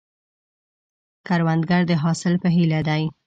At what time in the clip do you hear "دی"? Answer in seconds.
2.87-3.03